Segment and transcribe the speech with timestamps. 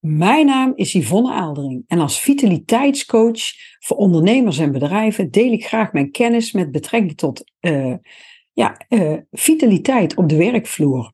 [0.00, 3.40] Mijn naam is Yvonne Aaldering en als vitaliteitscoach
[3.78, 7.94] voor ondernemers en bedrijven deel ik graag mijn kennis met betrekking tot uh,
[8.52, 11.12] ja, uh, vitaliteit op de werkvloer.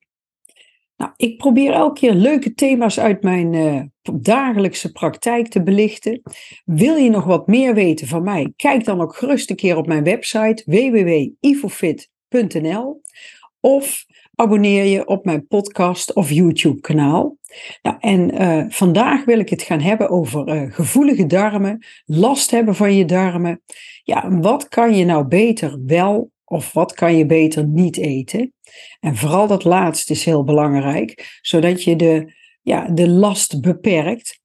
[0.96, 3.82] Nou, ik probeer elke keer leuke thema's uit mijn uh,
[4.20, 6.22] dagelijkse praktijk te belichten.
[6.64, 8.52] Wil je nog wat meer weten van mij?
[8.56, 11.92] Kijk dan ook gerust een keer op mijn website www.ivofit.nl
[13.60, 14.04] of
[14.34, 17.36] abonneer je op mijn podcast of YouTube kanaal.
[17.82, 22.74] Nou, en uh, vandaag wil ik het gaan hebben over uh, gevoelige darmen, last hebben
[22.74, 23.62] van je darmen.
[24.02, 28.52] Ja, wat kan je nou beter wel of wat kan je beter niet eten?
[29.00, 34.40] En vooral dat laatste is heel belangrijk, zodat je de, ja, de last beperkt.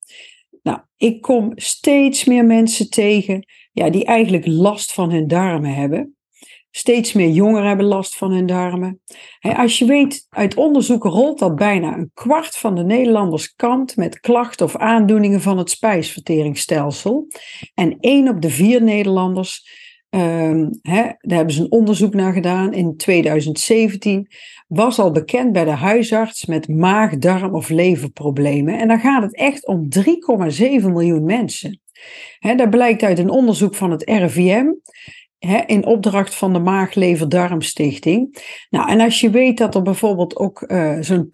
[0.61, 6.17] Nou, ik kom steeds meer mensen tegen ja, die eigenlijk last van hun darmen hebben.
[6.71, 9.01] Steeds meer jongeren hebben last van hun darmen.
[9.39, 14.19] Als je weet, uit onderzoeken rolt dat bijna een kwart van de Nederlanders kampt met
[14.19, 17.27] klachten of aandoeningen van het spijsverteringsstelsel.
[17.73, 19.67] En één op de vier Nederlanders,
[20.09, 24.27] um, daar hebben ze een onderzoek naar gedaan in 2017,
[24.67, 28.79] was al bekend bij de huisarts met maag, darm of leverproblemen.
[28.79, 30.05] En dan gaat het echt om 3,7
[30.91, 31.81] miljoen mensen.
[32.55, 34.67] dat blijkt uit een onderzoek van het RIVM
[35.65, 38.43] in opdracht van de Maag-Lever-Darmstichting.
[38.69, 41.29] Nou, en als je weet dat er bijvoorbeeld ook uh, zo'n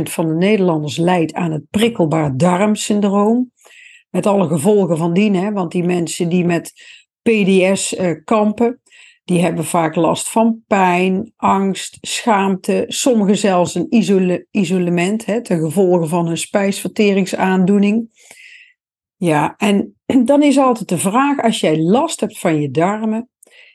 [0.00, 3.52] 10% van de Nederlanders lijdt aan het prikkelbaar darmsyndroom,
[4.10, 6.72] met alle gevolgen van dien, want die mensen die met
[7.22, 8.80] PDS eh, kampen,
[9.24, 15.58] die hebben vaak last van pijn, angst, schaamte, sommigen zelfs een isole isolement, hè, ten
[15.58, 18.08] gevolge van hun spijsverteringsaandoening.
[19.16, 23.28] Ja, en dan is altijd de vraag, als jij last hebt van je darmen,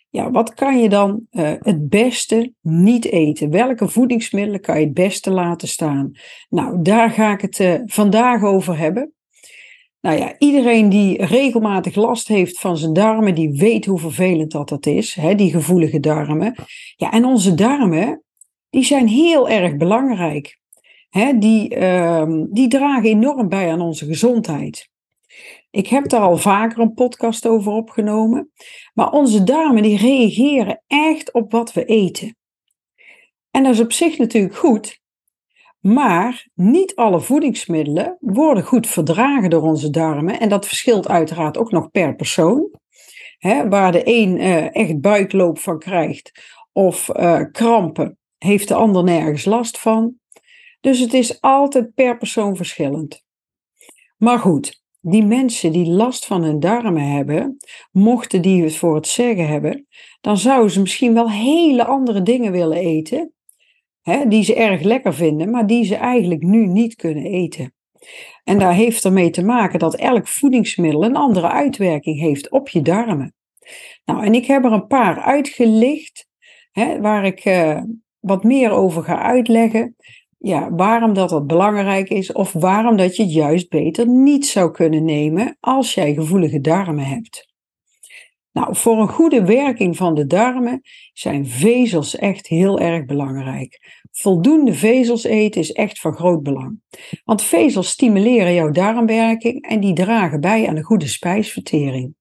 [0.09, 3.49] ja, wat kan je dan uh, het beste niet eten?
[3.49, 6.11] Welke voedingsmiddelen kan je het beste laten staan?
[6.49, 9.13] Nou, daar ga ik het uh, vandaag over hebben.
[10.01, 14.69] Nou ja, iedereen die regelmatig last heeft van zijn darmen, die weet hoe vervelend dat
[14.69, 16.55] dat is, hè, die gevoelige darmen.
[16.95, 18.23] Ja, en onze darmen,
[18.69, 20.59] die zijn heel erg belangrijk.
[21.09, 24.89] Hè, die, uh, die dragen enorm bij aan onze gezondheid.
[25.71, 28.51] Ik heb daar al vaker een podcast over opgenomen.
[28.93, 32.37] Maar onze darmen die reageren echt op wat we eten.
[33.51, 35.01] En dat is op zich natuurlijk goed.
[35.79, 40.39] Maar niet alle voedingsmiddelen worden goed verdragen door onze darmen.
[40.39, 42.69] En dat verschilt uiteraard ook nog per persoon.
[43.69, 46.31] waar de een uh, echt buikloop van krijgt
[46.71, 50.15] of uh, krampen, heeft de ander nergens last van.
[50.79, 53.23] Dus het is altijd per persoon verschillend.
[54.17, 57.57] Maar goed, die mensen die last van hun darmen hebben,
[57.91, 59.87] mochten die het voor het zeggen hebben,
[60.21, 63.33] dan zouden ze misschien wel hele andere dingen willen eten,
[64.01, 67.73] hè, die ze erg lekker vinden, maar die ze eigenlijk nu niet kunnen eten.
[68.43, 72.81] En daar heeft ermee te maken dat elk voedingsmiddel een andere uitwerking heeft op je
[72.81, 73.33] darmen.
[74.05, 76.27] Nou, en ik heb er een paar uitgelicht,
[76.71, 77.81] hè, waar ik uh,
[78.19, 79.95] wat meer over ga uitleggen
[80.39, 84.71] ja, waarom dat dat belangrijk is of waarom dat je het juist beter niet zou
[84.71, 87.47] kunnen nemen als jij gevoelige darmen hebt.
[88.51, 90.81] Nou, voor een goede werking van de darmen
[91.13, 93.79] zijn vezels echt heel erg belangrijk.
[94.11, 96.81] Voldoende vezels eten is echt van groot belang.
[97.23, 102.15] Want vezels stimuleren jouw darmwerking en die dragen bij aan een goede spijsvertering.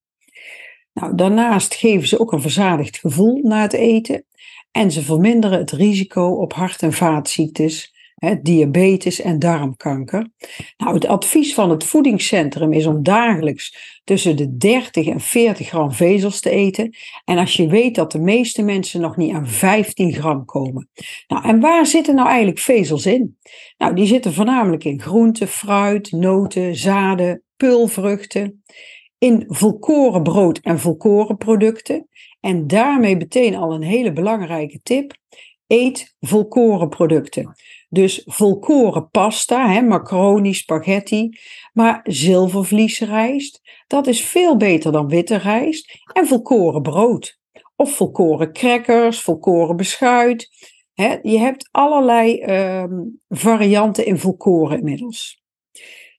[0.92, 4.24] Nou, daarnaast geven ze ook een verzadigd gevoel na het eten
[4.70, 7.96] en ze verminderen het risico op hart- en vaatziektes
[8.42, 10.30] diabetes en darmkanker.
[10.76, 15.92] Nou, het advies van het voedingscentrum is om dagelijks tussen de 30 en 40 gram
[15.92, 16.96] vezels te eten.
[17.24, 20.88] En als je weet dat de meeste mensen nog niet aan 15 gram komen.
[21.26, 23.38] Nou, en waar zitten nou eigenlijk vezels in?
[23.76, 28.62] Nou, die zitten voornamelijk in groenten, fruit, noten, zaden, pulvruchten,
[29.18, 32.08] in volkoren brood en volkoren producten.
[32.40, 35.16] En daarmee meteen al een hele belangrijke tip.
[35.66, 37.54] Eet volkoren producten.
[37.88, 41.38] Dus volkoren pasta, hè, macaroni, spaghetti,
[41.72, 46.02] maar zilvervliesrijst, dat is veel beter dan witte rijst.
[46.12, 47.38] En volkoren brood.
[47.76, 50.48] Of volkoren crackers, volkoren beschuit.
[50.94, 52.84] Hè, je hebt allerlei uh,
[53.28, 55.42] varianten in volkoren inmiddels.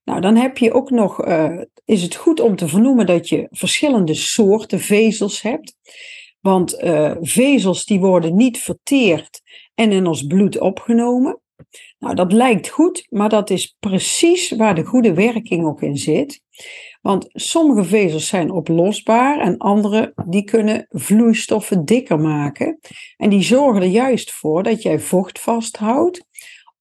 [0.04, 3.48] Nou, dan heb je ook nog, uh, is het goed om te vernoemen dat je
[3.52, 5.76] verschillende soorten vezels hebt.
[6.40, 9.42] Want uh, vezels die worden niet verteerd
[9.76, 11.42] en in ons bloed opgenomen.
[12.00, 16.42] Nou, dat lijkt goed, maar dat is precies waar de goede werking ook in zit.
[17.02, 22.80] Want sommige vezels zijn oplosbaar en andere die kunnen vloeistoffen dikker maken.
[23.18, 26.26] En die zorgen er juist voor dat jij vocht vasthoudt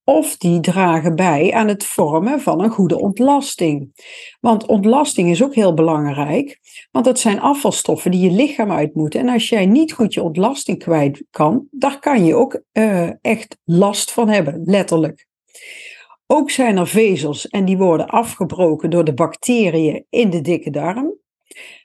[0.09, 3.93] of die dragen bij aan het vormen van een goede ontlasting.
[4.41, 6.59] Want ontlasting is ook heel belangrijk,
[6.91, 9.21] want dat zijn afvalstoffen die je lichaam uit moeten.
[9.21, 13.59] En als jij niet goed je ontlasting kwijt kan, daar kan je ook uh, echt
[13.65, 15.27] last van hebben, letterlijk.
[16.27, 21.15] Ook zijn er vezels en die worden afgebroken door de bacteriën in de dikke darm.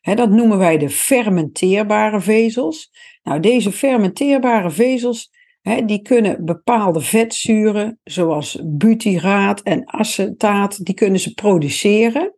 [0.02, 2.92] dat noemen wij de fermenteerbare vezels.
[3.24, 5.32] Nou, deze fermenteerbare vezels
[5.64, 12.36] die kunnen bepaalde vetzuren, zoals butyraat en acetaat, die kunnen ze produceren.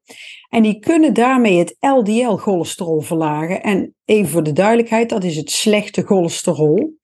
[0.49, 3.63] En die kunnen daarmee het LDL-cholesterol verlagen.
[3.63, 6.97] En even voor de duidelijkheid, dat is het slechte cholesterol.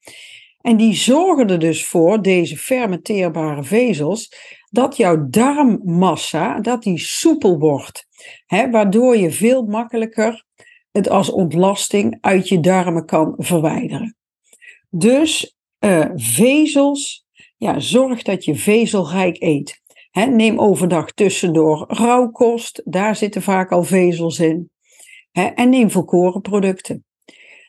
[0.61, 4.33] En die zorgen er dus voor, deze fermenteerbare vezels,
[4.69, 8.05] dat jouw darmmassa, dat die soepel wordt.
[8.71, 10.45] Waardoor je veel makkelijker
[10.91, 14.15] het als ontlasting uit je darmen kan verwijderen.
[14.89, 15.55] Dus
[15.85, 17.25] uh, vezels,
[17.57, 19.81] ja, zorg dat je vezelrijk eet.
[20.11, 24.69] neem overdag tussendoor rauwkost, daar zitten vaak al vezels in.
[25.31, 27.05] en neem volkoren producten.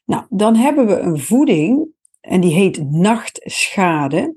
[0.05, 1.89] Nou, dan hebben we een voeding
[2.21, 4.37] en die heet nachtschade.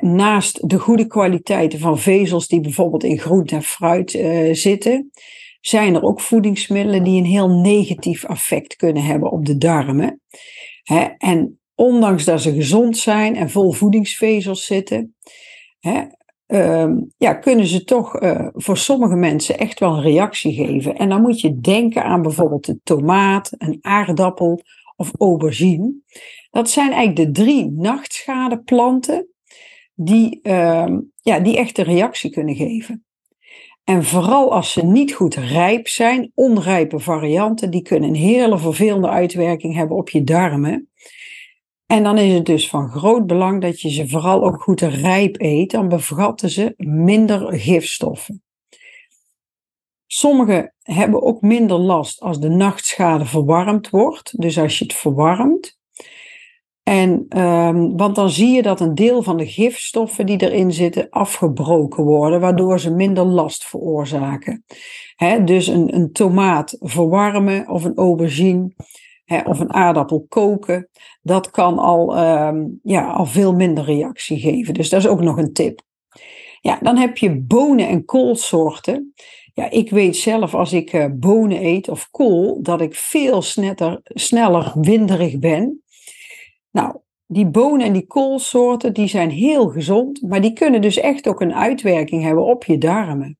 [0.00, 5.10] naast de goede kwaliteiten van vezels die bijvoorbeeld in groente en fruit uh, zitten,
[5.60, 10.20] zijn er ook voedingsmiddelen die een heel negatief effect kunnen hebben op de darmen.
[11.18, 15.14] en ondanks dat ze gezond zijn en vol voedingsvezels zitten,
[15.80, 16.04] hè,
[16.46, 20.96] ehm, ja, kunnen ze toch uh, voor sommige mensen echt wel een reactie geven.
[20.96, 24.62] En dan moet je denken aan bijvoorbeeld de tomaat, een aardappel
[24.96, 25.94] of aubergine.
[26.50, 29.28] Dat zijn eigenlijk de drie nachtschadeplanten
[29.94, 33.04] die, uh, ja, die echt een reactie kunnen geven.
[33.84, 39.08] En vooral als ze niet goed rijp zijn, onrijpe varianten, die kunnen een hele vervelende
[39.08, 40.88] uitwerking hebben op je darmen.
[41.88, 45.40] En dan is het dus van groot belang dat je ze vooral ook goed rijp
[45.40, 48.42] eet, dan bevatten ze minder gifstoffen.
[50.06, 55.78] Sommigen hebben ook minder last als de nachtschade verwarmd wordt, dus als je het verwarmt.
[56.82, 61.10] En, um, want dan zie je dat een deel van de gifstoffen die erin zitten
[61.10, 64.64] afgebroken worden, waardoor ze minder last veroorzaken.
[65.44, 68.72] dus een, een tomaat verwarmen of een aubergine
[69.44, 70.88] of een aardappel koken,
[71.22, 74.74] dat kan al, um, ja, al veel minder reactie geven.
[74.74, 75.80] Dus dat is ook nog een tip.
[76.60, 79.14] Ja, dan heb je bonen en koolsoorten.
[79.54, 84.00] Ja, ik weet zelf als ik uh, bonen eet of kool, dat ik veel sneller,
[84.02, 85.82] sneller winderig ben.
[86.70, 91.28] Nou, die bonen en die koolsoorten, die zijn heel gezond, maar die kunnen dus echt
[91.28, 93.38] ook een uitwerking hebben op je darmen.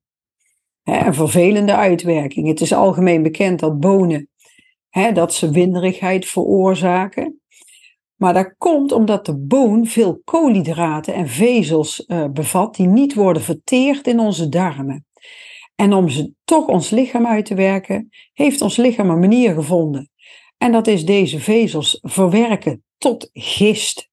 [0.83, 2.47] een vervelende uitwerking.
[2.47, 4.28] Het is algemeen bekend dat bonen
[4.89, 7.41] hè, dat ze winderigheid veroorzaken.
[8.15, 13.41] Maar dat komt omdat de boon veel koolhydraten en vezels uh, bevat die niet worden
[13.41, 15.05] verteerd in onze darmen.
[15.75, 20.09] En om ze toch ons lichaam uit te werken, heeft ons lichaam een manier gevonden.
[20.57, 24.09] En dat is deze vezels verwerken tot gist.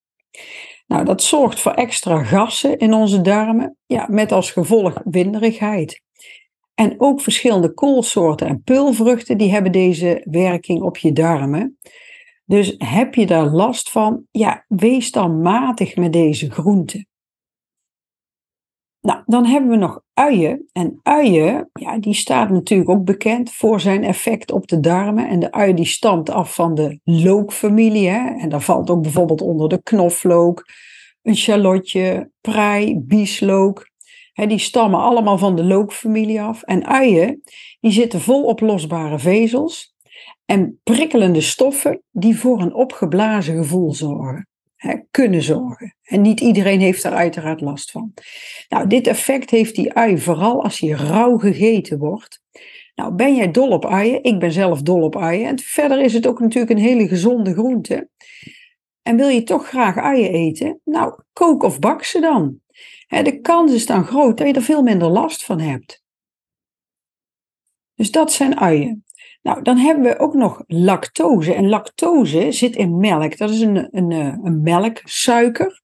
[0.86, 6.02] Nou, dat zorgt voor extra gassen in onze darmen, ja, met als gevolg winderigheid.
[6.76, 11.78] En ook verschillende koolsoorten en pulvruchten, die hebben deze werking op je darmen.
[12.44, 17.06] Dus heb je daar last van, ja, wees dan matig met deze groenten.
[19.00, 20.68] Nou, dan hebben we nog uien.
[20.72, 25.28] En uien, ja, die staat natuurlijk ook bekend voor zijn effect op de darmen.
[25.28, 28.08] En de ui die stamt af van de lookfamilie.
[28.08, 28.40] Hè?
[28.40, 30.64] En daar valt ook bijvoorbeeld onder de knoflook,
[31.22, 33.94] een shallotje, prei, bieslook
[34.44, 36.62] die stammen allemaal van de lookfamilie af.
[36.62, 37.42] En uien,
[37.80, 39.94] die zitten vol oplosbare vezels
[40.44, 44.48] en prikkelende stoffen die voor een opgeblazen gevoel zorgen.
[45.10, 45.96] kunnen zorgen.
[46.02, 48.12] En niet iedereen heeft daar uiteraard last van.
[48.68, 52.40] Nou, dit effect heeft die ui vooral als hij rauw gegeten wordt.
[52.94, 54.22] Nou, ben jij dol op uien?
[54.22, 55.46] Ik ben zelf dol op uien.
[55.46, 58.08] En verder is het ook natuurlijk een hele gezonde groente.
[59.02, 60.80] En wil je toch graag uien eten?
[60.84, 62.60] Nou, kook of bak ze dan
[63.06, 66.04] de kans is dan groot dat je er veel minder last van hebt.
[67.94, 69.04] Dus dat zijn uien.
[69.42, 71.54] Nou, dan hebben we ook nog lactose.
[71.54, 73.36] En lactose zit in melk.
[73.36, 75.82] Dat is een, een, eh, een melksuiker.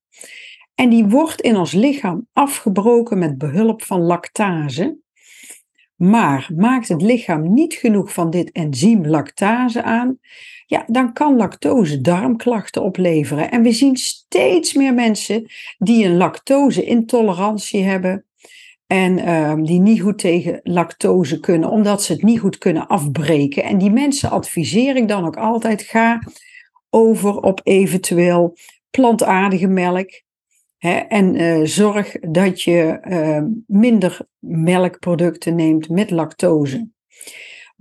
[0.75, 4.99] En die wordt in ons lichaam afgebroken met behulp van lactase.
[5.97, 10.19] Maar maakt het lichaam niet genoeg van dit enzym lactase aan,
[10.73, 13.51] ja, dan kan lactose darmklachten opleveren.
[13.51, 15.47] En we zien steeds meer mensen
[15.79, 18.25] die een lactose-intolerantie hebben
[18.87, 23.65] en ehm, die niet goed tegen lactose kunnen, omdat ze het niet goed kunnen afbreken.
[23.65, 26.23] En die mensen adviseer ik dan ook altijd: ga
[26.91, 28.57] over op eventueel
[28.91, 30.11] plantaardige melk.
[31.09, 33.01] en zorg dat je
[33.67, 36.91] minder melkproducten neemt met lactose.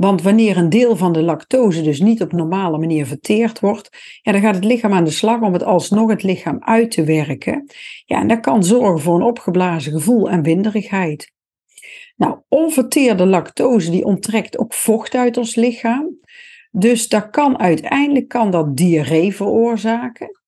[0.01, 3.89] Want wanneer een deel van de lactose dus niet op normale manier verteerd wordt,
[4.21, 7.03] ja, dan gaat het lichaam aan de slag om het alsnog het lichaam uit te
[7.03, 7.69] werken.
[8.05, 11.31] Ja, en dat kan zorgen voor een opgeblazen gevoel en winderigheid.
[12.15, 16.19] Nou, onverteerde lactose die onttrekt ook vocht uit ons lichaam.
[16.71, 20.40] Dus dat kan uiteindelijk kan dat diarree veroorzaken.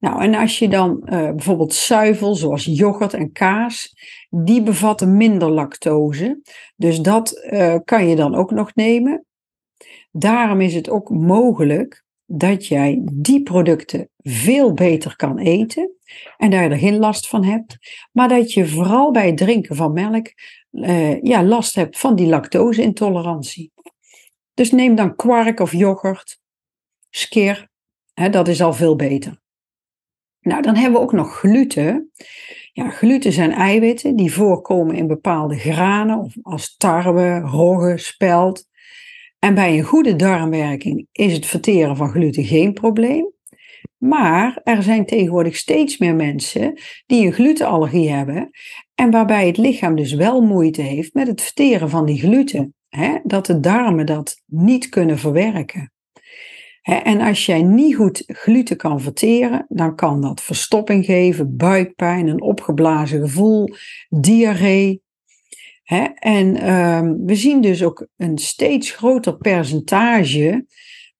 [0.00, 3.94] Nou, en als je dan uh, bijvoorbeeld zuivel, zoals yoghurt en kaas,
[4.30, 6.40] die bevatten minder lactose.
[6.76, 9.24] Dus dat uh, kan je dan ook nog nemen.
[10.10, 15.90] Daarom is het ook mogelijk dat jij die producten veel beter kan eten
[16.36, 17.76] en daar je er geen last van hebt,
[18.12, 20.32] maar dat je vooral bij het drinken van melk
[20.70, 23.72] uh, ja, last hebt van die lactose-intolerantie.
[24.54, 26.38] Dus neem dan kwark of yoghurt,
[27.10, 27.68] skir,
[28.12, 29.39] hè, dat is al veel beter.
[30.40, 32.10] Nou, dan hebben we ook nog gluten.
[32.72, 38.68] Ja, gluten zijn eiwitten die voorkomen in bepaalde granen, als tarwe, rogge, spelt.
[39.38, 43.32] En bij een goede darmwerking is het verteren van gluten geen probleem.
[43.98, 48.50] Maar er zijn tegenwoordig steeds meer mensen die een glutenallergie hebben
[48.94, 52.74] en waarbij het lichaam dus wel moeite heeft met het verteren van die gluten.
[53.22, 55.92] Dat de darmen dat niet kunnen verwerken.
[56.82, 62.42] En als jij niet goed gluten kan verteren, dan kan dat verstopping geven, buikpijn, een
[62.42, 63.68] opgeblazen gevoel,
[64.08, 65.02] diarree.
[66.14, 70.66] En ehm, we zien dus ook een steeds groter percentage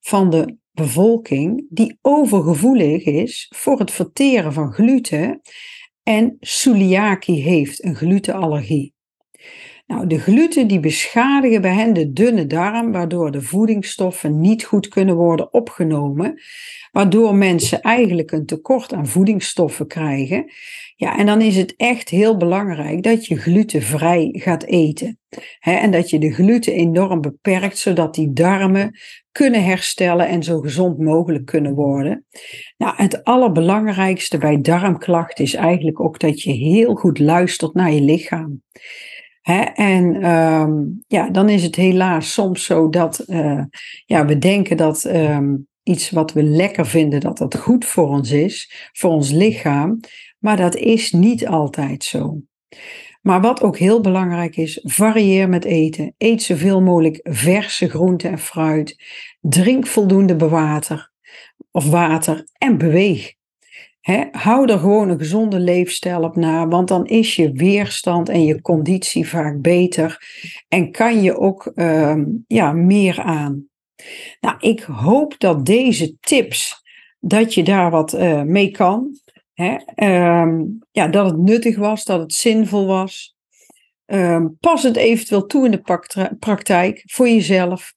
[0.00, 5.40] van de bevolking die overgevoelig is voor het verteren van gluten
[6.02, 8.95] en celiakie heeft, een glutenallergie.
[9.90, 14.88] Nou, de gluten die beschadigen bij hen de dunne darm, waardoor de voedingsstoffen niet goed
[14.88, 16.40] kunnen worden opgenomen,
[16.92, 20.52] waardoor mensen eigenlijk een tekort aan voedingsstoffen krijgen.
[20.97, 25.18] Ja, en dan is het echt heel belangrijk dat je glutenvrij gaat eten.
[25.61, 28.99] en dat je de gluten enorm beperkt, zodat die darmen
[29.32, 32.26] kunnen herstellen en zo gezond mogelijk kunnen worden.
[32.76, 38.00] Nou, het allerbelangrijkste bij darmklachten is eigenlijk ook dat je heel goed luistert naar je
[38.00, 38.62] lichaam.
[39.75, 43.62] En um, ja, dan is het helaas soms zo dat uh,
[44.06, 48.30] ja, we denken dat um, iets wat we lekker vinden, dat dat goed voor ons
[48.30, 50.00] is, voor ons lichaam.
[50.38, 52.40] Maar dat is niet altijd zo.
[53.23, 56.14] Maar wat ook heel belangrijk is, varieer met eten.
[56.18, 59.02] Eet zoveel mogelijk verse groenten en fruit.
[59.40, 61.12] Drink voldoende bewater
[61.70, 63.38] of water en beweeg.
[64.30, 68.61] Hou er gewoon een gezonde leefstijl op na, want dan is je weerstand en je
[68.61, 70.19] conditie vaak beter
[70.69, 72.16] en kan je ook uh,
[72.47, 73.69] ja, meer aan.
[74.40, 76.83] Nou, ik hoop dat deze tips,
[77.19, 79.19] dat je daar wat uh, mee kan.
[79.97, 83.37] Um, ja, dat het nuttig was, dat het zinvol was.
[84.07, 87.92] Um, pas het eventueel toe in de praktijk voor jezelf.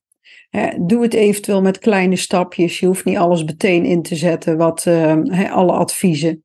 [0.79, 2.79] Doe het eventueel met kleine stapjes.
[2.79, 6.43] Je hoeft niet alles meteen in te zetten, wat, uh, alle adviezen.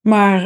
[0.00, 0.44] Maar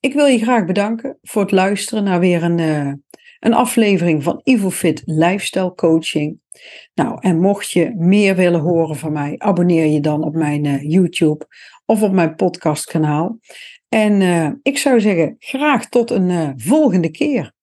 [0.00, 2.92] ik wil je graag bedanken voor het luisteren naar weer een, uh,
[3.40, 6.38] een aflevering van IvoFit Lifestyle Coaching.
[6.94, 10.82] Nou, en mocht je meer willen horen van mij, abonneer je dan op mijn uh,
[10.82, 11.46] YouTube
[11.86, 13.38] of op mijn podcastkanaal.
[13.88, 17.53] En ik zou zeggen, graag tot een volgende keer.